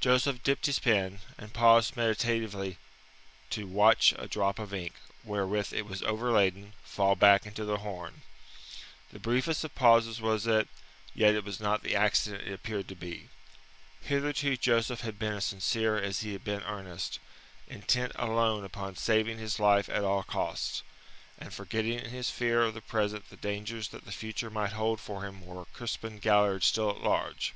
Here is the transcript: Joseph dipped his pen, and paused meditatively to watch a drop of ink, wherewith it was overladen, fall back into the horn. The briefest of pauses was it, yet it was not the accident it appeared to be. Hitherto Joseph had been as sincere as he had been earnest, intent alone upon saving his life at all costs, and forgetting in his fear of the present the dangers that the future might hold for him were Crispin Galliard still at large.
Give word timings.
Joseph 0.00 0.42
dipped 0.42 0.66
his 0.66 0.80
pen, 0.80 1.20
and 1.38 1.54
paused 1.54 1.96
meditatively 1.96 2.78
to 3.50 3.68
watch 3.68 4.12
a 4.18 4.26
drop 4.26 4.58
of 4.58 4.74
ink, 4.74 4.94
wherewith 5.22 5.72
it 5.72 5.86
was 5.86 6.02
overladen, 6.02 6.72
fall 6.82 7.14
back 7.14 7.46
into 7.46 7.64
the 7.64 7.76
horn. 7.76 8.22
The 9.12 9.20
briefest 9.20 9.62
of 9.62 9.72
pauses 9.76 10.20
was 10.20 10.48
it, 10.48 10.66
yet 11.14 11.36
it 11.36 11.44
was 11.44 11.60
not 11.60 11.84
the 11.84 11.94
accident 11.94 12.44
it 12.48 12.52
appeared 12.52 12.88
to 12.88 12.96
be. 12.96 13.28
Hitherto 14.00 14.56
Joseph 14.56 15.02
had 15.02 15.16
been 15.16 15.34
as 15.34 15.44
sincere 15.44 15.96
as 15.96 16.22
he 16.22 16.32
had 16.32 16.42
been 16.42 16.64
earnest, 16.64 17.20
intent 17.68 18.14
alone 18.16 18.64
upon 18.64 18.96
saving 18.96 19.38
his 19.38 19.60
life 19.60 19.88
at 19.88 20.02
all 20.02 20.24
costs, 20.24 20.82
and 21.38 21.54
forgetting 21.54 22.00
in 22.00 22.10
his 22.10 22.30
fear 22.30 22.62
of 22.64 22.74
the 22.74 22.80
present 22.82 23.28
the 23.30 23.36
dangers 23.36 23.90
that 23.90 24.06
the 24.06 24.10
future 24.10 24.50
might 24.50 24.72
hold 24.72 25.00
for 25.00 25.22
him 25.24 25.46
were 25.46 25.66
Crispin 25.66 26.18
Galliard 26.18 26.64
still 26.64 26.90
at 26.90 26.98
large. 27.00 27.54